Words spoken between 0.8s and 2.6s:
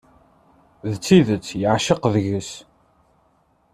D tidet yeεceq deg-s.